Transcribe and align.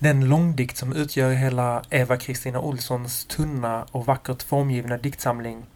Den 0.00 0.28
långdikt 0.28 0.76
som 0.76 0.92
utgör 0.92 1.32
hela 1.32 1.82
Eva-Kristina 1.90 2.60
Olssons 2.60 3.24
tunna 3.24 3.86
och 3.92 4.06
vackert 4.06 4.42
formgivna 4.42 4.96
diktsamling 4.96 5.66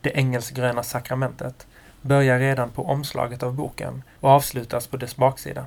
Det 0.00 0.10
engelsgröna 0.10 0.82
sakramentet 0.82 1.66
börjar 2.02 2.38
redan 2.38 2.70
på 2.70 2.86
omslaget 2.86 3.42
av 3.42 3.54
boken 3.54 4.02
och 4.20 4.30
avslutas 4.30 4.86
på 4.86 4.96
dess 4.96 5.16
baksida. 5.16 5.66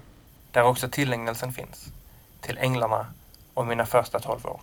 Där 0.51 0.63
också 0.63 0.89
tillägnelsen 0.89 1.53
finns. 1.53 1.87
Till 2.41 2.57
änglarna 2.57 3.05
och 3.53 3.67
mina 3.67 3.85
första 3.85 4.19
tolv 4.19 4.45
år. 4.45 4.61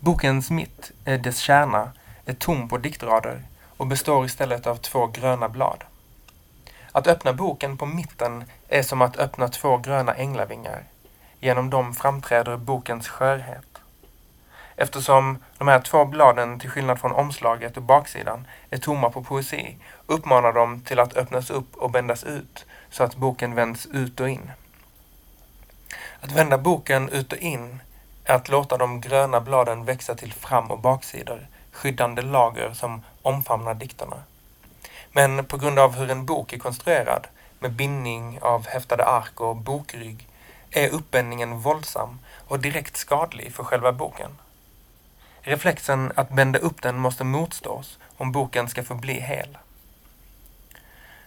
Bokens 0.00 0.50
mitt, 0.50 0.92
dess 1.04 1.38
kärna, 1.38 1.92
är 2.24 2.34
tom 2.34 2.68
på 2.68 2.78
diktrader 2.78 3.42
och 3.76 3.86
består 3.86 4.26
istället 4.26 4.66
av 4.66 4.76
två 4.76 5.06
gröna 5.06 5.48
blad. 5.48 5.84
Att 6.92 7.06
öppna 7.06 7.32
boken 7.32 7.76
på 7.76 7.86
mitten 7.86 8.44
är 8.68 8.82
som 8.82 9.02
att 9.02 9.16
öppna 9.16 9.48
två 9.48 9.76
gröna 9.76 10.14
änglavingar. 10.14 10.84
Genom 11.40 11.70
dem 11.70 11.94
framträder 11.94 12.56
bokens 12.56 13.08
skörhet. 13.08 13.64
Eftersom 14.76 15.38
de 15.58 15.68
här 15.68 15.80
två 15.80 16.04
bladen, 16.04 16.60
till 16.60 16.70
skillnad 16.70 17.00
från 17.00 17.12
omslaget 17.12 17.76
och 17.76 17.82
baksidan, 17.82 18.46
är 18.70 18.78
tomma 18.78 19.10
på 19.10 19.22
poesi, 19.22 19.76
uppmanar 20.06 20.52
de 20.52 20.80
till 20.80 21.00
att 21.00 21.16
öppnas 21.16 21.50
upp 21.50 21.76
och 21.76 21.90
bändas 21.90 22.24
ut 22.24 22.66
så 22.90 23.04
att 23.04 23.16
boken 23.16 23.54
vänds 23.54 23.86
ut 23.86 24.20
och 24.20 24.28
in. 24.28 24.50
Att 26.20 26.32
vända 26.32 26.58
boken 26.58 27.08
ut 27.08 27.32
och 27.32 27.38
in 27.38 27.80
är 28.24 28.34
att 28.34 28.48
låta 28.48 28.76
de 28.76 29.00
gröna 29.00 29.40
bladen 29.40 29.84
växa 29.84 30.14
till 30.14 30.32
fram 30.32 30.70
och 30.70 30.78
baksidor, 30.78 31.46
skyddande 31.72 32.22
lager 32.22 32.72
som 32.72 33.02
omfamnar 33.22 33.74
dikterna. 33.74 34.16
Men 35.12 35.44
på 35.44 35.56
grund 35.56 35.78
av 35.78 35.94
hur 35.94 36.10
en 36.10 36.26
bok 36.26 36.52
är 36.52 36.58
konstruerad, 36.58 37.26
med 37.58 37.72
bindning 37.72 38.38
av 38.42 38.66
häftade 38.66 39.04
ark 39.04 39.40
och 39.40 39.56
bokrygg, 39.56 40.26
är 40.70 40.88
uppbändningen 40.88 41.58
våldsam 41.58 42.18
och 42.48 42.60
direkt 42.60 42.96
skadlig 42.96 43.52
för 43.52 43.64
själva 43.64 43.92
boken. 43.92 44.30
Reflexen 45.42 46.12
att 46.16 46.30
bända 46.30 46.58
upp 46.58 46.82
den 46.82 46.98
måste 46.98 47.24
motstås 47.24 47.98
om 48.16 48.32
boken 48.32 48.68
ska 48.68 48.82
få 48.82 48.94
bli 48.94 49.20
hel. 49.20 49.58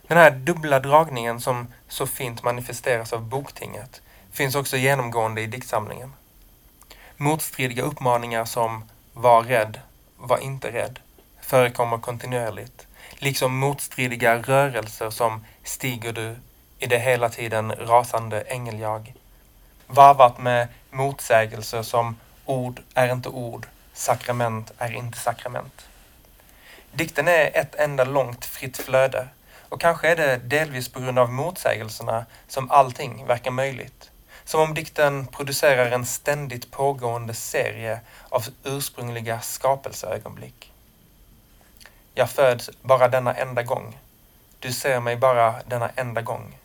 Den 0.08 0.18
här 0.18 0.32
dubbla 0.32 0.80
dragningen 0.80 1.42
som 1.42 1.68
så 1.88 2.08
fint 2.08 2.44
manifesteras 2.44 3.14
av 3.14 3.22
Boktinget 3.22 4.02
finns 4.32 4.56
också 4.56 4.78
genomgående 4.78 5.42
i 5.42 5.48
diktsamlingen. 5.48 6.14
Motstridiga 7.18 7.84
uppmaningar 7.84 8.46
som 8.46 8.84
var 9.14 9.44
rädd, 9.44 9.80
var 10.18 10.38
inte 10.38 10.72
rädd 10.72 11.00
förekommer 11.46 11.98
kontinuerligt, 11.98 12.88
liksom 13.18 13.58
motstridiga 13.58 14.38
rörelser 14.38 15.10
som 15.10 15.46
stiger 15.64 16.14
du 16.14 16.36
i 16.80 16.88
det 16.88 17.00
hela 17.00 17.30
tiden 17.30 17.72
rasande 17.72 18.42
ängeljag, 18.42 19.14
varvat 19.94 20.38
med 20.38 20.68
motsägelser 20.92 21.82
som 21.82 22.16
ord 22.46 22.82
är 22.94 23.12
inte 23.12 23.30
ord, 23.30 23.68
sakrament 23.94 24.72
är 24.78 24.92
inte 24.92 25.18
sakrament. 25.18 25.88
Dikten 26.92 27.28
är 27.28 27.58
ett 27.58 27.76
enda 27.76 28.04
långt 28.04 28.46
fritt 28.46 28.78
flöde 28.78 29.28
och 29.70 29.82
kanske 29.82 30.08
är 30.10 30.16
det 30.16 30.38
delvis 30.38 30.90
på 30.90 31.00
grund 31.00 31.20
av 31.20 31.32
motsägelserna 31.32 32.26
som 32.48 32.72
allting 32.72 33.26
verkar 33.26 33.52
möjligt. 33.52 34.10
Som 34.46 34.62
om 34.62 34.74
dikten 34.74 35.28
producerar 35.28 35.92
en 35.92 36.06
ständigt 36.06 36.72
pågående 36.72 37.34
serie 37.34 38.00
av 38.30 38.46
ursprungliga 38.64 39.42
skapelseögonblick. 39.42 40.72
Jag 42.14 42.30
föds 42.30 42.70
bara 42.82 43.08
denna 43.08 43.34
enda 43.34 43.64
gång. 43.64 43.98
Du 44.60 44.72
ser 44.74 45.00
mig 45.00 45.16
bara 45.16 45.56
denna 45.68 45.90
enda 45.96 46.22
gång. 46.22 46.58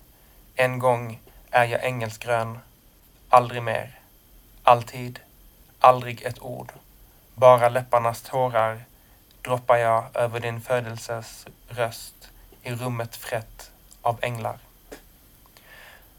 En 0.55 0.79
gång 0.79 1.19
är 1.51 1.65
jag 1.65 1.83
engelsgrön. 1.83 2.59
Aldrig 3.31 3.63
mer. 3.63 3.99
Alltid. 4.63 5.19
Aldrig 5.79 6.21
ett 6.21 6.41
ord. 6.41 6.71
Bara 7.35 7.69
läpparnas 7.69 8.21
tårar 8.21 8.83
droppar 9.41 9.77
jag 9.77 10.03
över 10.13 10.39
din 10.39 10.61
födelses 10.61 11.45
röst 11.67 12.29
i 12.63 12.71
rummet 12.71 13.15
frätt 13.15 13.71
av 14.01 14.19
änglar. 14.21 14.59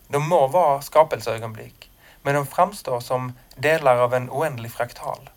De 0.09 0.29
må 0.29 0.47
vara 0.47 0.83
skapelseögonblick, 0.83 1.91
men 2.23 2.35
de 2.35 2.47
framstår 2.47 3.01
som 3.01 3.33
delar 3.57 3.97
av 3.97 4.15
en 4.15 4.31
oändlig 4.31 4.73
fraktal. 4.73 5.31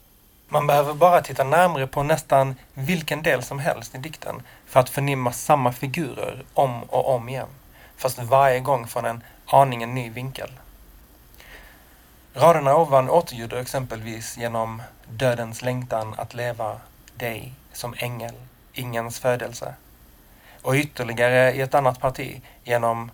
Man 0.47 0.67
behöver 0.67 0.93
bara 0.93 1.21
titta 1.21 1.43
närmre 1.43 1.87
på 1.87 2.03
nästan 2.03 2.55
vilken 2.73 3.21
del 3.21 3.43
som 3.43 3.59
helst 3.59 3.95
i 3.95 3.97
dikten 3.97 4.41
för 4.65 4.79
att 4.79 4.89
förnimma 4.89 5.31
samma 5.31 5.71
figurer 5.71 6.43
om 6.53 6.83
och 6.83 7.15
om 7.15 7.29
igen, 7.29 7.49
fast 7.97 8.19
varje 8.19 8.59
gång 8.59 8.87
från 8.87 9.05
en 9.05 9.23
aningen 9.45 9.95
ny 9.95 10.09
vinkel. 10.09 10.49
Raderna 12.35 12.75
ovan 12.75 13.09
återljuder 13.09 13.57
exempelvis 13.57 14.37
genom 14.37 14.81
dödens 15.09 15.61
längtan 15.61 16.15
att 16.17 16.33
leva, 16.33 16.79
dig 17.15 17.53
som 17.73 17.95
ängel, 17.97 18.33
ingens 18.73 19.19
födelse. 19.19 19.75
Och 20.61 20.73
ytterligare 20.73 21.53
i 21.53 21.61
ett 21.61 21.73
annat 21.73 21.99
parti 21.99 22.41
genom 22.63 23.11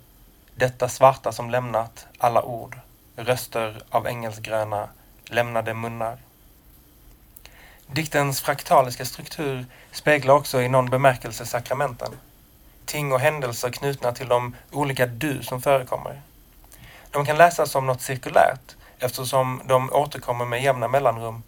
detta 0.55 0.89
svarta 0.89 1.31
som 1.31 1.49
lämnat 1.49 2.07
alla 2.17 2.43
ord, 2.43 2.77
röster 3.15 3.81
av 3.89 4.07
ängelsgröna, 4.07 4.89
lämnade 5.25 5.73
munnar. 5.73 6.17
Diktens 7.87 8.41
fraktaliska 8.41 9.05
struktur 9.05 9.65
speglar 9.91 10.33
också 10.33 10.61
i 10.61 10.69
någon 10.69 10.89
bemärkelse 10.89 11.45
sakramenten. 11.45 12.11
Ting 12.85 13.11
och 13.11 13.19
händelser 13.19 13.69
knutna 13.69 14.11
till 14.11 14.27
de 14.27 14.55
olika 14.71 15.05
du 15.05 15.43
som 15.43 15.61
förekommer. 15.61 16.21
De 17.11 17.25
kan 17.25 17.37
läsas 17.37 17.71
som 17.71 17.87
något 17.87 18.01
cirkulärt 18.01 18.75
eftersom 18.99 19.61
de 19.65 19.93
återkommer 19.93 20.45
med 20.45 20.63
jämna 20.63 20.87
mellanrum. 20.87 21.43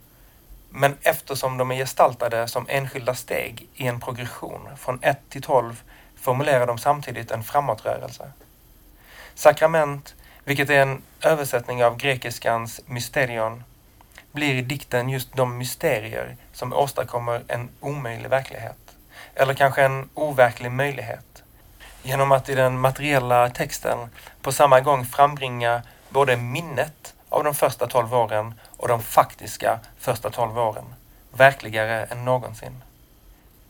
Men 0.69 0.97
eftersom 1.01 1.57
de 1.57 1.71
är 1.71 1.75
gestaltade 1.75 2.47
som 2.47 2.65
enskilda 2.69 3.15
steg 3.15 3.67
i 3.75 3.87
en 3.87 3.99
progression 3.99 4.69
från 4.77 4.99
1 5.01 5.19
till 5.29 5.41
12 5.41 5.83
formulerar 6.15 6.67
de 6.67 6.77
samtidigt 6.77 7.31
en 7.31 7.43
framåtrörelse. 7.43 8.31
Sakrament, 9.35 10.15
vilket 10.43 10.69
är 10.69 10.81
en 10.81 11.01
översättning 11.21 11.83
av 11.83 11.97
grekiskans 11.97 12.81
mysterion, 12.85 13.63
blir 14.31 14.55
i 14.55 14.61
dikten 14.61 15.09
just 15.09 15.35
de 15.35 15.57
mysterier 15.57 16.37
som 16.53 16.73
åstadkommer 16.73 17.43
en 17.47 17.69
omöjlig 17.79 18.29
verklighet. 18.29 18.77
Eller 19.35 19.53
kanske 19.53 19.83
en 19.83 20.09
overklig 20.13 20.71
möjlighet. 20.71 21.43
Genom 22.03 22.31
att 22.31 22.49
i 22.49 22.55
den 22.55 22.79
materiella 22.79 23.49
texten 23.49 23.97
på 24.41 24.51
samma 24.51 24.79
gång 24.79 25.05
frambringa 25.05 25.81
både 26.09 26.37
minnet 26.37 27.13
av 27.31 27.43
de 27.43 27.55
första 27.55 27.87
tolv 27.87 28.13
åren 28.13 28.53
och 28.77 28.87
de 28.87 29.01
faktiska 29.01 29.79
första 29.97 30.29
tolv 30.29 30.57
åren. 30.57 30.85
Verkligare 31.31 32.05
än 32.05 32.25
någonsin. 32.25 32.83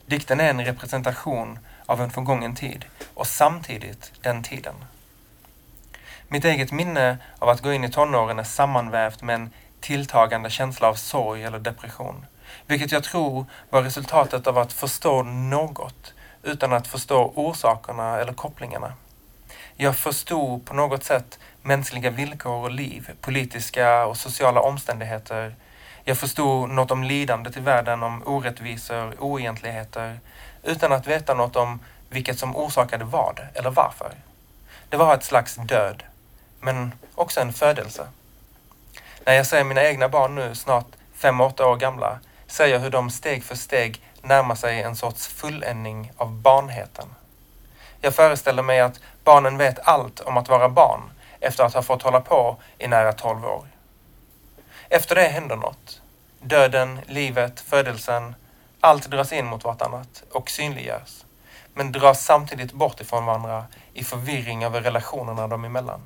Dikten 0.05 0.39
är 0.39 0.49
en 0.49 0.65
representation 0.65 1.59
av 1.85 2.01
en 2.01 2.09
förgången 2.09 2.55
tid 2.55 2.85
och 3.13 3.27
samtidigt 3.27 4.11
den 4.21 4.43
tiden. 4.43 4.75
Mitt 6.27 6.45
eget 6.45 6.71
minne 6.71 7.17
av 7.39 7.49
att 7.49 7.61
gå 7.61 7.73
in 7.73 7.83
i 7.83 7.91
tonåren 7.91 8.39
är 8.39 8.43
sammanvävt 8.43 9.21
med 9.21 9.35
en 9.35 9.49
tilltagande 9.79 10.49
känsla 10.49 10.87
av 10.87 10.95
sorg 10.95 11.43
eller 11.43 11.59
depression. 11.59 12.25
Vilket 12.67 12.91
jag 12.91 13.03
tror 13.03 13.45
var 13.69 13.81
resultatet 13.81 14.47
av 14.47 14.57
att 14.57 14.73
förstå 14.73 15.23
något 15.23 16.13
utan 16.43 16.73
att 16.73 16.87
förstå 16.87 17.33
orsakerna 17.35 18.19
eller 18.19 18.33
kopplingarna. 18.33 18.93
Jag 19.83 19.95
förstod 19.95 20.65
på 20.65 20.73
något 20.73 21.03
sätt 21.03 21.39
mänskliga 21.61 22.09
villkor 22.09 22.63
och 22.63 22.71
liv, 22.71 23.09
politiska 23.21 24.05
och 24.05 24.17
sociala 24.17 24.61
omständigheter. 24.61 25.55
Jag 26.03 26.17
förstod 26.17 26.69
något 26.69 26.91
om 26.91 27.03
lidandet 27.03 27.57
i 27.57 27.59
världen, 27.59 28.03
om 28.03 28.23
orättvisor, 28.25 29.15
oegentligheter, 29.19 30.19
utan 30.63 30.91
att 30.91 31.07
veta 31.07 31.33
något 31.33 31.55
om 31.55 31.79
vilket 32.09 32.39
som 32.39 32.55
orsakade 32.55 33.05
vad 33.05 33.39
eller 33.53 33.69
varför. 33.69 34.13
Det 34.89 34.97
var 34.97 35.13
ett 35.13 35.23
slags 35.23 35.55
död, 35.55 36.03
men 36.59 36.93
också 37.15 37.41
en 37.41 37.53
födelse. 37.53 38.07
När 39.25 39.33
jag 39.33 39.45
ser 39.45 39.63
mina 39.63 39.83
egna 39.83 40.09
barn 40.09 40.35
nu, 40.35 40.55
snart 40.55 40.87
fem, 41.15 41.41
åtta 41.41 41.67
år 41.67 41.77
gamla, 41.77 42.19
ser 42.47 42.67
jag 42.67 42.79
hur 42.79 42.89
de 42.89 43.09
steg 43.09 43.43
för 43.43 43.55
steg 43.55 44.01
närmar 44.21 44.55
sig 44.55 44.81
en 44.81 44.95
sorts 44.95 45.27
fulländning 45.27 46.11
av 46.17 46.31
barnheten. 46.31 47.07
Jag 48.01 48.15
föreställer 48.15 48.63
mig 48.63 48.79
att 48.79 48.99
barnen 49.23 49.57
vet 49.57 49.87
allt 49.87 50.19
om 50.19 50.37
att 50.37 50.49
vara 50.49 50.69
barn 50.69 51.01
efter 51.39 51.63
att 51.63 51.73
ha 51.73 51.81
fått 51.81 52.01
hålla 52.01 52.21
på 52.21 52.57
i 52.77 52.87
nära 52.87 53.13
tolv 53.13 53.45
år. 53.45 53.67
Efter 54.89 55.15
det 55.15 55.27
händer 55.27 55.55
något. 55.55 56.01
Döden, 56.39 56.99
livet, 57.07 57.59
födelsen, 57.59 58.35
allt 58.79 59.11
dras 59.11 59.33
in 59.33 59.45
mot 59.45 59.63
vartannat 59.63 60.23
och 60.31 60.49
synliggörs, 60.49 61.25
men 61.73 61.91
dras 61.91 62.25
samtidigt 62.25 62.73
bort 62.73 63.01
ifrån 63.01 63.25
varandra 63.25 63.65
i 63.93 64.03
förvirring 64.03 64.63
över 64.63 64.81
relationerna 64.81 65.47
dem 65.47 65.65
emellan. 65.65 66.01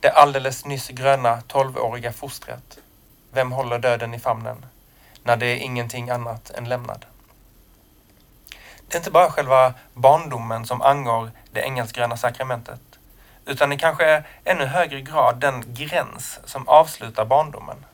Det 0.00 0.10
alldeles 0.10 0.64
nyss 0.64 0.88
gröna 0.88 1.40
tolvåriga 1.40 2.12
fostret. 2.12 2.78
Vem 3.32 3.52
håller 3.52 3.78
döden 3.78 4.14
i 4.14 4.18
famnen 4.18 4.66
när 5.22 5.36
det 5.36 5.46
är 5.46 5.56
ingenting 5.56 6.10
annat 6.10 6.50
än 6.50 6.68
lämnad? 6.68 7.06
Det 8.92 8.96
är 8.96 9.00
inte 9.00 9.10
bara 9.10 9.30
själva 9.30 9.74
barndomen 9.94 10.66
som 10.66 10.82
angår 10.82 11.30
det 11.52 11.60
engelskgröna 11.60 12.16
sakramentet, 12.16 12.80
utan 13.46 13.72
i 13.72 13.78
kanske 13.78 14.24
ännu 14.44 14.64
högre 14.64 15.00
grad 15.00 15.40
den 15.40 15.64
gräns 15.66 16.40
som 16.44 16.68
avslutar 16.68 17.24
barndomen. 17.24 17.84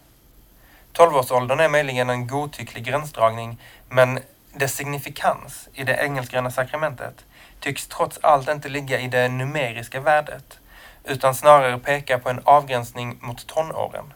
Tolvårsåldern 0.92 1.60
är 1.60 1.68
möjligen 1.68 2.10
en 2.10 2.26
godtycklig 2.26 2.84
gränsdragning, 2.84 3.60
men 3.88 4.20
dess 4.52 4.74
signifikans 4.74 5.68
i 5.74 5.84
det 5.84 5.94
engelskgröna 5.94 6.50
sakramentet 6.50 7.24
tycks 7.60 7.86
trots 7.86 8.18
allt 8.22 8.48
inte 8.48 8.68
ligga 8.68 9.00
i 9.00 9.08
det 9.08 9.28
numeriska 9.28 10.00
värdet, 10.00 10.58
utan 11.04 11.34
snarare 11.34 11.78
peka 11.78 12.18
på 12.18 12.30
en 12.30 12.40
avgränsning 12.44 13.18
mot 13.20 13.46
tonåren. 13.46 14.12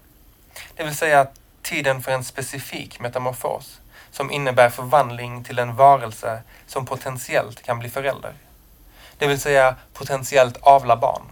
Det 0.77 0.85
vill 0.85 0.97
säga 0.97 1.27
tiden 1.63 2.03
för 2.03 2.13
en 2.13 2.25
specifik 2.25 3.01
metamorfos 3.01 3.82
som 4.13 4.31
innebär 4.31 4.71
förvandling 4.71 5.45
till 5.45 5.59
en 5.59 5.77
varelse 5.77 6.43
som 6.67 6.87
potentiellt 6.87 7.63
kan 7.63 7.79
bli 7.79 7.89
förälder. 7.89 8.35
Det 9.19 9.27
vill 9.27 9.41
säga 9.41 9.77
potentiellt 9.93 10.57
avla 10.61 10.97
barn. 10.97 11.23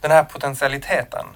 Den 0.00 0.10
här 0.10 0.24
potentialiteten, 0.24 1.26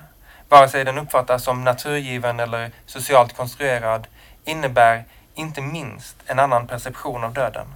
vare 0.49 0.69
sig 0.69 0.85
den 0.85 0.99
uppfattas 0.99 1.45
som 1.45 1.65
naturgiven 1.65 2.41
eller 2.41 2.71
socialt 2.87 3.37
konstruerad, 3.37 4.07
innebär 4.45 5.05
inte 5.35 5.61
minst 5.61 6.17
en 6.27 6.39
annan 6.39 6.67
perception 6.67 7.25
av 7.25 7.33
döden. 7.33 7.67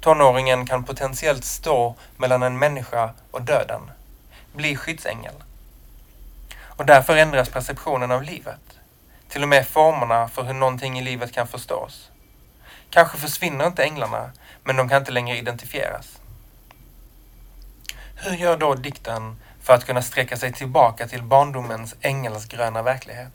Tonåringen 0.00 0.66
kan 0.66 0.84
potentiellt 0.84 1.44
stå 1.44 1.94
mellan 2.16 2.42
en 2.42 2.58
människa 2.58 3.10
och 3.30 3.42
döden, 3.42 3.90
bli 4.52 4.76
skyddsängel. 4.76 5.34
Och 6.60 6.86
därför 6.86 7.16
ändras 7.16 7.48
perceptionen 7.48 8.10
av 8.10 8.22
livet. 8.22 8.67
Till 9.28 9.42
och 9.42 9.48
med 9.48 9.66
formerna 9.66 10.28
för 10.28 10.42
hur 10.42 10.54
någonting 10.54 10.98
i 10.98 11.02
livet 11.02 11.32
kan 11.32 11.46
förstås. 11.46 12.10
Kanske 12.90 13.18
försvinner 13.18 13.66
inte 13.66 13.84
änglarna, 13.84 14.30
men 14.64 14.76
de 14.76 14.88
kan 14.88 14.98
inte 14.98 15.12
längre 15.12 15.36
identifieras. 15.36 16.20
Hur 18.16 18.36
gör 18.36 18.56
då 18.56 18.74
dikten 18.74 19.36
för 19.62 19.74
att 19.74 19.86
kunna 19.86 20.02
sträcka 20.02 20.36
sig 20.36 20.52
tillbaka 20.52 21.08
till 21.08 21.22
barndomens 21.22 21.94
ängelsgröna 22.00 22.82
verklighet? 22.82 23.32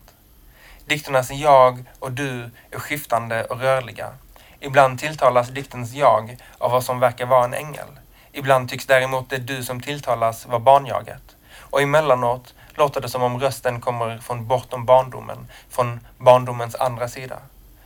Dikternas 0.86 1.32
jag 1.32 1.86
och 2.00 2.12
du 2.12 2.52
är 2.72 2.80
skiftande 2.80 3.44
och 3.44 3.60
rörliga. 3.60 4.14
Ibland 4.60 5.00
tilltalas 5.00 5.50
diktens 5.50 5.94
jag 5.94 6.38
av 6.58 6.72
vad 6.72 6.84
som 6.84 7.00
verkar 7.00 7.26
vara 7.26 7.46
en 7.46 7.54
ängel. 7.54 7.88
Ibland 8.32 8.70
tycks 8.70 8.86
däremot 8.86 9.30
det 9.30 9.38
du 9.38 9.64
som 9.64 9.82
tilltalas 9.82 10.46
vara 10.46 10.60
barnjaget. 10.60 11.36
Och 11.56 11.82
emellanåt 11.82 12.54
låter 12.76 13.02
det 13.02 13.10
som 13.10 13.24
om 13.24 13.40
rösten 13.40 13.82
kommer 13.82 14.18
från 14.18 14.48
bortom 14.48 14.86
barndomen, 14.86 15.48
från 15.70 16.00
barndomens 16.18 16.76
andra 16.76 17.08
sida. 17.08 17.40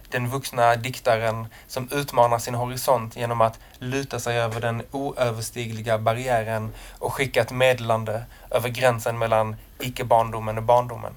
Den 0.10 0.30
vuxna 0.30 0.76
diktaren 0.76 1.48
som 1.68 1.90
utmanar 1.92 2.40
sin 2.40 2.56
horisont 2.56 3.16
genom 3.16 3.42
att 3.42 3.60
luta 3.80 4.20
sig 4.20 4.38
över 4.38 4.62
den 4.62 4.84
oöverstigliga 4.92 5.98
barriären 5.98 6.74
och 7.00 7.14
skicka 7.14 7.42
ett 7.42 7.52
meddelande 7.52 8.24
över 8.52 8.70
gränsen 8.70 9.18
mellan 9.18 9.56
icke-barndomen 9.80 10.58
och 10.58 10.64
barndomen. 10.64 11.14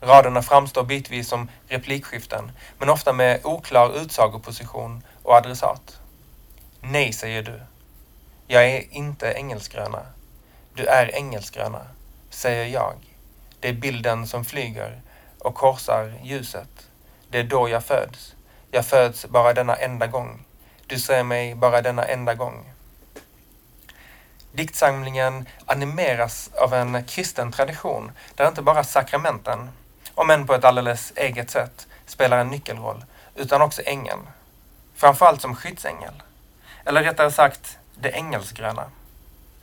Raderna 0.00 0.42
framstår 0.42 0.84
bitvis 0.84 1.28
som 1.28 1.48
replikskiften, 1.68 2.52
men 2.78 2.88
ofta 2.88 3.12
med 3.12 3.40
oklar 3.44 3.96
utsagoposition 3.96 5.02
och 5.22 5.34
adressat. 5.34 5.98
Nej, 6.80 7.12
säger 7.12 7.42
du. 7.42 7.60
Jag 8.46 8.66
är 8.66 8.84
inte 8.90 9.32
engelsgröna. 9.32 10.02
Du 10.74 10.86
är 10.86 11.14
engelsgröna, 11.14 11.86
säger 12.34 12.66
jag. 12.66 12.94
Det 13.60 13.68
är 13.68 13.72
bilden 13.72 14.26
som 14.26 14.44
flyger 14.44 15.00
och 15.38 15.54
korsar 15.54 16.14
ljuset. 16.22 16.88
Det 17.28 17.38
är 17.38 17.44
då 17.44 17.68
jag 17.68 17.84
föds. 17.84 18.34
Jag 18.70 18.86
föds 18.86 19.26
bara 19.26 19.52
denna 19.52 19.76
enda 19.76 20.06
gång. 20.06 20.44
Du 20.86 20.98
ser 20.98 21.22
mig 21.22 21.54
bara 21.54 21.82
denna 21.82 22.04
enda 22.04 22.34
gång. 22.34 22.72
Diktsamlingen 24.52 25.48
animeras 25.66 26.50
av 26.54 26.74
en 26.74 27.04
kristen 27.04 27.52
tradition 27.52 28.12
där 28.34 28.48
inte 28.48 28.62
bara 28.62 28.84
sakramenten, 28.84 29.70
om 30.14 30.30
än 30.30 30.46
på 30.46 30.54
ett 30.54 30.64
alldeles 30.64 31.12
eget 31.16 31.50
sätt, 31.50 31.86
spelar 32.06 32.38
en 32.38 32.48
nyckelroll, 32.48 33.04
utan 33.34 33.62
också 33.62 33.82
ängeln. 33.84 34.28
Framförallt 34.94 35.40
som 35.40 35.56
skyddsängel. 35.56 36.22
Eller 36.84 37.02
rättare 37.02 37.30
sagt, 37.30 37.78
det 37.94 38.08
ängelsgröna. 38.08 38.90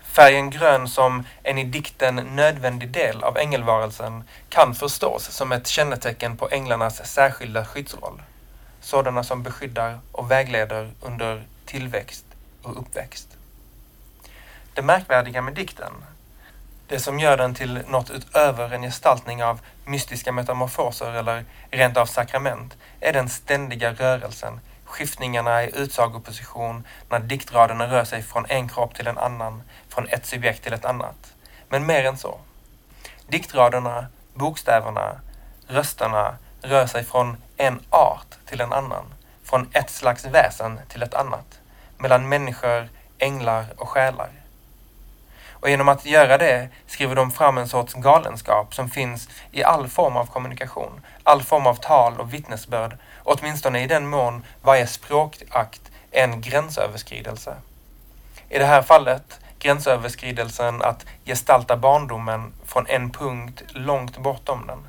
Färgen 0.09 0.49
grön 0.49 0.87
som 0.87 1.25
en 1.43 1.57
i 1.57 1.63
dikten 1.63 2.15
nödvändig 2.15 2.89
del 2.89 3.23
av 3.23 3.37
ängelvarelsen 3.37 4.23
kan 4.49 4.75
förstås 4.75 5.23
som 5.31 5.51
ett 5.51 5.67
kännetecken 5.67 6.37
på 6.37 6.49
änglarnas 6.49 7.07
särskilda 7.07 7.65
skyddsroll. 7.65 8.21
Sådana 8.81 9.23
som 9.23 9.43
beskyddar 9.43 9.99
och 10.11 10.31
vägleder 10.31 10.91
under 11.01 11.43
tillväxt 11.65 12.25
och 12.63 12.79
uppväxt. 12.79 13.27
Det 14.73 14.81
märkvärdiga 14.81 15.41
med 15.41 15.53
dikten, 15.53 15.93
det 16.87 16.99
som 16.99 17.19
gör 17.19 17.37
den 17.37 17.53
till 17.53 17.79
något 17.87 18.09
utöver 18.11 18.73
en 18.73 18.81
gestaltning 18.81 19.43
av 19.43 19.59
mystiska 19.85 20.31
metamorfoser 20.31 21.11
eller 21.11 21.45
rent 21.71 21.97
av 21.97 22.05
sakrament, 22.05 22.77
är 22.99 23.13
den 23.13 23.29
ständiga 23.29 23.93
rörelsen 23.93 24.59
skiftningarna 24.89 25.63
i 25.63 25.71
utsagoposition 25.75 26.87
när 27.09 27.19
diktraderna 27.19 27.87
rör 27.87 28.03
sig 28.03 28.23
från 28.23 28.45
en 28.49 28.69
kropp 28.69 28.95
till 28.95 29.07
en 29.07 29.17
annan, 29.17 29.63
från 29.89 30.07
ett 30.07 30.25
subjekt 30.25 30.63
till 30.63 30.73
ett 30.73 30.85
annat. 30.85 31.33
Men 31.69 31.85
mer 31.85 32.05
än 32.05 32.17
så. 32.17 32.39
Diktraderna, 33.27 34.07
bokstäverna, 34.33 35.21
rösterna 35.67 36.37
rör 36.61 36.85
sig 36.85 37.03
från 37.03 37.37
en 37.57 37.79
art 37.89 38.35
till 38.45 38.61
en 38.61 38.73
annan, 38.73 39.05
från 39.43 39.69
ett 39.73 39.89
slags 39.89 40.25
väsen 40.25 40.79
till 40.89 41.03
ett 41.03 41.13
annat, 41.13 41.59
mellan 41.97 42.29
människor, 42.29 42.89
änglar 43.17 43.65
och 43.77 43.89
själar. 43.89 44.29
Och 45.51 45.69
genom 45.69 45.89
att 45.89 46.05
göra 46.05 46.37
det 46.37 46.69
skriver 46.87 47.15
de 47.15 47.31
fram 47.31 47.57
en 47.57 47.67
sorts 47.67 47.93
galenskap 47.93 48.75
som 48.75 48.89
finns 48.89 49.29
i 49.51 49.63
all 49.63 49.87
form 49.87 50.17
av 50.17 50.25
kommunikation, 50.25 51.01
all 51.23 51.43
form 51.43 51.67
av 51.67 51.75
tal 51.75 52.19
och 52.19 52.33
vittnesbörd, 52.33 52.97
åtminstone 53.29 53.83
i 53.83 53.87
den 53.87 54.07
mån 54.07 54.45
varje 54.61 54.87
språkakt 54.87 55.81
är 56.11 56.23
en 56.23 56.41
gränsöverskridelse. 56.41 57.55
I 58.49 58.59
det 58.59 58.65
här 58.65 58.81
fallet 58.81 59.39
gränsöverskridelsen 59.59 60.81
att 60.81 61.05
gestalta 61.25 61.77
barndomen 61.77 62.53
från 62.65 62.87
en 62.87 63.11
punkt 63.11 63.63
långt 63.67 64.17
bortom 64.17 64.67
den. 64.67 64.87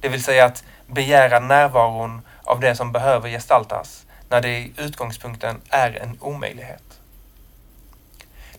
Det 0.00 0.08
vill 0.08 0.24
säga 0.24 0.44
att 0.44 0.64
begära 0.86 1.40
närvaron 1.40 2.22
av 2.44 2.60
det 2.60 2.76
som 2.76 2.92
behöver 2.92 3.28
gestaltas 3.28 4.06
när 4.28 4.40
det 4.40 4.48
i 4.48 4.72
utgångspunkten 4.76 5.60
är 5.68 5.90
en 6.02 6.18
omöjlighet. 6.20 6.91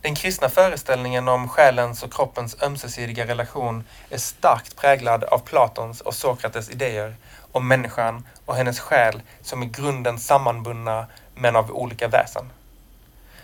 Den 0.04 0.16
kristna 0.16 0.50
föreställningen 0.50 1.28
om 1.28 1.50
själens 1.50 2.04
och 2.04 2.14
kroppens 2.14 2.62
ömsesidiga 2.62 3.28
relation 3.28 3.84
är 4.10 4.18
starkt 4.18 4.76
präglad 4.76 5.24
av 5.24 5.40
Platons 5.40 6.02
och 6.02 6.14
Sokrates 6.14 6.70
idéer 6.70 7.16
om 7.52 7.68
människan 7.68 8.28
och 8.46 8.56
hennes 8.56 8.80
själ 8.80 9.22
som 9.42 9.64
i 9.64 9.66
grunden 9.66 10.20
sammanbundna 10.20 11.08
men 11.36 11.56
av 11.56 11.72
olika 11.72 12.08
väsen. 12.08 12.50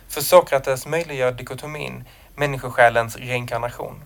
För 0.07 0.21
Sokrates 0.21 0.85
möjliggör 0.85 1.31
dikotomin 1.31 2.03
människosjälens 2.35 3.15
reinkarnation. 3.15 4.03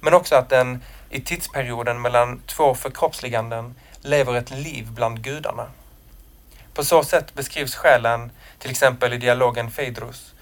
Men 0.00 0.14
också 0.14 0.34
att 0.34 0.48
den 0.48 0.82
i 1.10 1.20
tidsperioden 1.20 2.00
mellan 2.00 2.40
två 2.46 2.74
förkroppsliganden 2.74 3.74
lever 4.00 4.34
ett 4.34 4.50
liv 4.50 4.90
bland 4.90 5.22
gudarna. 5.22 5.66
På 6.74 6.84
så 6.84 7.04
sätt 7.04 7.34
beskrivs 7.34 7.74
själen, 7.74 8.30
till 8.58 8.70
exempel 8.70 9.12
i 9.12 9.18
dialogen 9.18 9.70
Phaedrus, 9.70 10.32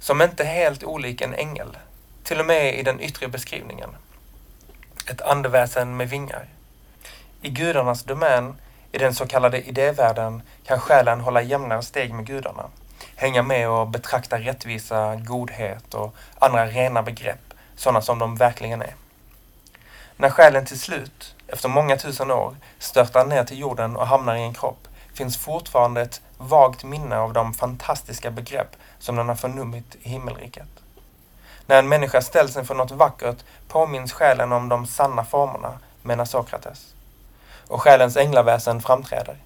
som 0.00 0.22
inte 0.22 0.42
är 0.42 0.54
helt 0.54 0.84
olik 0.84 1.20
en 1.20 1.34
ängel, 1.34 1.76
till 2.22 2.40
och 2.40 2.46
med 2.46 2.78
i 2.78 2.82
den 2.82 3.00
yttre 3.00 3.28
beskrivningen. 3.28 3.90
Ett 5.10 5.20
andeväsen 5.20 5.96
med 5.96 6.08
vingar. 6.08 6.46
I 7.42 7.50
gudarnas 7.50 8.04
domän, 8.04 8.54
i 8.92 8.98
den 8.98 9.14
så 9.14 9.26
kallade 9.26 9.68
idévärlden, 9.68 10.42
kan 10.64 10.80
själen 10.80 11.20
hålla 11.20 11.42
jämnare 11.42 11.82
steg 11.82 12.14
med 12.14 12.26
gudarna, 12.26 12.64
hänga 13.16 13.42
med 13.42 13.68
och 13.68 13.88
betrakta 13.88 14.38
rättvisa, 14.38 15.16
godhet 15.16 15.94
och 15.94 16.14
andra 16.38 16.66
rena 16.66 17.02
begrepp, 17.02 17.54
sådana 17.76 18.02
som 18.02 18.18
de 18.18 18.36
verkligen 18.36 18.82
är. 18.82 18.94
När 20.16 20.30
själen 20.30 20.64
till 20.64 20.80
slut, 20.80 21.34
efter 21.46 21.68
många 21.68 21.96
tusen 21.96 22.30
år, 22.30 22.56
störtar 22.78 23.24
ner 23.24 23.44
till 23.44 23.58
jorden 23.58 23.96
och 23.96 24.06
hamnar 24.06 24.36
i 24.36 24.42
en 24.42 24.54
kropp, 24.54 24.88
finns 25.18 25.36
fortfarande 25.36 26.00
ett 26.00 26.20
vagt 26.36 26.84
minne 26.84 27.18
av 27.18 27.32
de 27.32 27.54
fantastiska 27.54 28.30
begrepp 28.30 28.76
som 28.98 29.16
den 29.16 29.28
har 29.28 29.34
förnummit 29.34 29.96
i 30.02 30.08
himmelriket. 30.08 30.68
När 31.66 31.78
en 31.78 31.88
människa 31.88 32.20
ställs 32.20 32.56
inför 32.56 32.74
något 32.74 32.90
vackert 32.90 33.36
påminns 33.68 34.12
själen 34.12 34.52
om 34.52 34.68
de 34.68 34.86
sanna 34.86 35.24
formerna, 35.24 35.78
menar 36.02 36.24
Sokrates. 36.24 36.94
Och 37.68 37.82
själens 37.82 38.16
änglaväsen 38.16 38.82
framträder. 38.82 39.36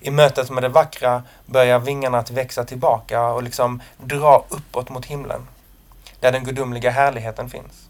I 0.00 0.10
mötet 0.10 0.50
med 0.50 0.62
det 0.62 0.68
vackra 0.68 1.22
börjar 1.46 1.78
vingarna 1.78 2.18
att 2.18 2.30
växa 2.30 2.64
tillbaka 2.64 3.26
och 3.26 3.42
liksom 3.42 3.82
dra 3.96 4.44
uppåt 4.48 4.88
mot 4.88 5.04
himlen, 5.04 5.48
där 6.20 6.32
den 6.32 6.44
gudomliga 6.44 6.90
härligheten 6.90 7.50
finns. 7.50 7.88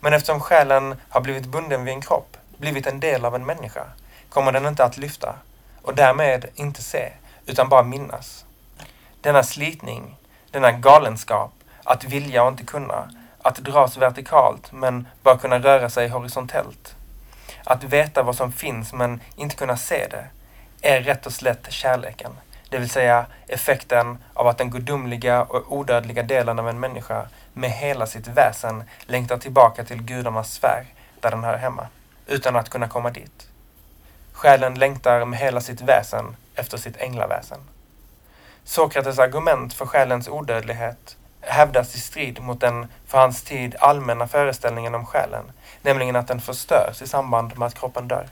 Men 0.00 0.12
eftersom 0.12 0.40
själen 0.40 0.96
har 1.08 1.20
blivit 1.20 1.46
bunden 1.46 1.84
vid 1.84 1.94
en 1.94 2.02
kropp, 2.02 2.36
blivit 2.56 2.86
en 2.86 3.00
del 3.00 3.24
av 3.24 3.34
en 3.34 3.46
människa, 3.46 3.84
kommer 4.28 4.52
den 4.52 4.66
inte 4.66 4.84
att 4.84 4.96
lyfta 4.96 5.34
och 5.82 5.94
därmed 5.94 6.46
inte 6.54 6.82
se, 6.82 7.12
utan 7.46 7.68
bara 7.68 7.82
minnas. 7.82 8.44
Denna 9.20 9.42
slitning, 9.42 10.16
denna 10.50 10.72
galenskap, 10.72 11.52
att 11.84 12.04
vilja 12.04 12.42
och 12.42 12.48
inte 12.48 12.64
kunna, 12.64 13.10
att 13.42 13.56
dras 13.56 13.96
vertikalt 13.96 14.72
men 14.72 15.08
bara 15.22 15.38
kunna 15.38 15.58
röra 15.58 15.90
sig 15.90 16.08
horisontellt. 16.08 16.96
Att 17.64 17.84
veta 17.84 18.22
vad 18.22 18.36
som 18.36 18.52
finns 18.52 18.92
men 18.92 19.20
inte 19.36 19.56
kunna 19.56 19.76
se 19.76 20.06
det 20.10 20.26
är 20.82 21.00
rätt 21.00 21.26
och 21.26 21.32
slätt 21.32 21.72
kärleken. 21.72 22.32
Det 22.68 22.78
vill 22.78 22.90
säga 22.90 23.26
effekten 23.48 24.18
av 24.34 24.46
att 24.46 24.58
den 24.58 24.70
gudomliga 24.70 25.42
och 25.42 25.72
odödliga 25.72 26.22
delen 26.22 26.58
av 26.58 26.68
en 26.68 26.80
människa 26.80 27.28
med 27.52 27.70
hela 27.70 28.06
sitt 28.06 28.28
väsen 28.28 28.84
längtar 29.06 29.38
tillbaka 29.38 29.84
till 29.84 30.02
gudarnas 30.02 30.52
sfär 30.52 30.86
där 31.20 31.30
den 31.30 31.44
hör 31.44 31.56
hemma, 31.56 31.86
utan 32.26 32.56
att 32.56 32.68
kunna 32.68 32.88
komma 32.88 33.10
dit. 33.10 33.48
Själen 34.42 34.74
längtar 34.74 35.24
med 35.24 35.38
hela 35.38 35.60
sitt 35.60 35.80
väsen 35.80 36.36
efter 36.54 36.78
sitt 36.78 36.96
änglaväsen. 36.96 37.58
Sokrates 38.64 39.18
argument 39.18 39.74
för 39.74 39.86
själens 39.86 40.28
odödlighet 40.28 41.16
hävdas 41.40 41.94
i 41.94 42.00
strid 42.00 42.42
mot 42.42 42.60
den 42.60 42.86
för 43.06 43.18
hans 43.18 43.42
tid 43.42 43.76
allmänna 43.78 44.28
föreställningen 44.28 44.94
om 44.94 45.06
själen, 45.06 45.52
nämligen 45.82 46.16
att 46.16 46.28
den 46.28 46.40
förstörs 46.40 47.02
i 47.02 47.06
samband 47.06 47.58
med 47.58 47.66
att 47.66 47.74
kroppen 47.74 48.08
dör. 48.08 48.28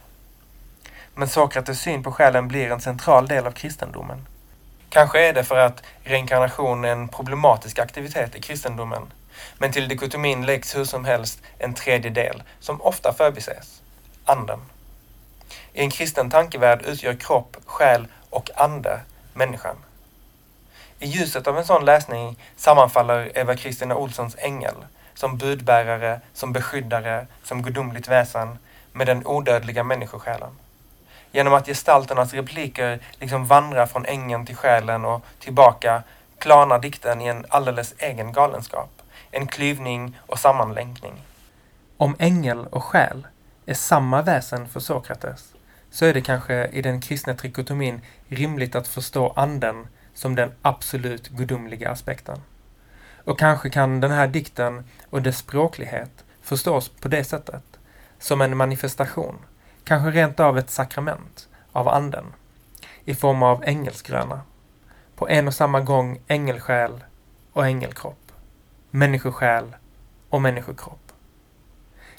Men 1.15 1.27
Sokrates 1.27 1.79
syn 1.79 2.03
på 2.03 2.11
själen 2.11 2.47
blir 2.47 2.71
en 2.71 2.81
central 2.81 3.27
del 3.27 3.47
av 3.47 3.51
kristendomen. 3.51 4.27
Kanske 4.89 5.27
är 5.29 5.33
det 5.33 5.43
för 5.43 5.57
att 5.57 5.83
reinkarnation 6.03 6.85
är 6.85 6.91
en 6.91 7.07
problematisk 7.07 7.79
aktivitet 7.79 8.35
i 8.35 8.41
kristendomen, 8.41 9.13
men 9.57 9.71
till 9.71 9.87
dikotomin 9.87 10.45
läggs 10.45 10.75
hur 10.75 10.85
som 10.85 11.05
helst 11.05 11.41
en 11.57 11.73
tredje 11.73 12.11
del 12.11 12.43
som 12.59 12.81
ofta 12.81 13.13
förbises, 13.13 13.81
anden. 14.25 14.59
I 15.73 15.81
en 15.81 15.89
kristen 15.89 16.29
tankevärld 16.29 16.81
utgör 16.81 17.13
kropp, 17.13 17.57
själ 17.65 18.07
och 18.29 18.49
ande 18.55 18.99
människan. 19.33 19.75
I 20.99 21.07
ljuset 21.07 21.47
av 21.47 21.57
en 21.57 21.65
sån 21.65 21.85
läsning 21.85 22.39
sammanfaller 22.55 23.37
Eva 23.37 23.55
Kristina 23.55 23.95
Olssons 23.95 24.35
ängel 24.39 24.75
som 25.13 25.37
budbärare, 25.37 26.21
som 26.33 26.53
beskyddare, 26.53 27.27
som 27.43 27.61
gudomligt 27.61 28.07
väsen 28.07 28.57
med 28.91 29.07
den 29.07 29.27
odödliga 29.27 29.83
människosjälen. 29.83 30.49
Genom 31.31 31.53
att 31.53 31.65
gestalternas 31.65 32.33
repliker 32.33 32.99
liksom 33.19 33.45
vandrar 33.45 33.85
från 33.85 34.05
ängeln 34.05 34.45
till 34.45 34.55
själen 34.55 35.05
och 35.05 35.25
tillbaka 35.39 36.03
klarnar 36.37 36.79
dikten 36.79 37.21
i 37.21 37.27
en 37.27 37.45
alldeles 37.49 37.93
egen 37.97 38.31
galenskap. 38.31 39.01
En 39.31 39.47
klyvning 39.47 40.19
och 40.19 40.39
sammanlänkning. 40.39 41.21
Om 41.97 42.15
ängel 42.19 42.67
och 42.67 42.83
själ 42.83 43.27
är 43.65 43.73
samma 43.73 44.21
väsen 44.21 44.67
för 44.67 44.79
Sokrates 44.79 45.53
så 45.91 46.05
är 46.05 46.13
det 46.13 46.21
kanske 46.21 46.67
i 46.67 46.81
den 46.81 47.01
kristna 47.01 47.33
trikotomin 47.33 48.01
rimligt 48.27 48.75
att 48.75 48.87
förstå 48.87 49.33
anden 49.35 49.87
som 50.13 50.35
den 50.35 50.51
absolut 50.61 51.27
gudomliga 51.27 51.89
aspekten. 51.89 52.37
Och 53.23 53.39
kanske 53.39 53.69
kan 53.69 53.99
den 53.99 54.11
här 54.11 54.27
dikten 54.27 54.83
och 55.09 55.21
dess 55.21 55.37
språklighet 55.37 56.25
förstås 56.41 56.89
på 56.89 57.07
det 57.07 57.23
sättet, 57.23 57.63
som 58.19 58.41
en 58.41 58.57
manifestation, 58.57 59.37
kanske 59.83 60.11
rent 60.11 60.39
av 60.39 60.57
ett 60.57 60.69
sakrament 60.69 61.47
av 61.71 61.87
anden, 61.87 62.25
i 63.05 63.15
form 63.15 63.43
av 63.43 63.63
ängelsgröna, 63.63 64.41
på 65.15 65.29
en 65.29 65.47
och 65.47 65.53
samma 65.53 65.81
gång 65.81 66.21
ängelsjäl 66.27 67.03
och 67.53 67.65
ängelkropp, 67.65 68.31
människosjäl 68.89 69.75
och 70.29 70.41
människokropp. 70.41 71.11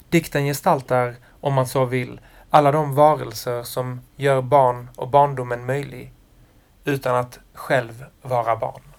Dikten 0.09 0.45
gestaltar, 0.45 1.15
om 1.41 1.53
man 1.53 1.67
så 1.67 1.85
vill, 1.85 2.19
alla 2.53 2.71
de 2.71 2.95
varelser 2.95 3.63
som 3.63 4.01
gör 4.15 4.41
barn 4.41 4.89
och 4.95 5.07
barndomen 5.09 5.65
möjlig 5.65 6.13
utan 6.83 7.15
att 7.15 7.39
själv 7.53 8.05
vara 8.21 8.55
barn. 8.55 8.92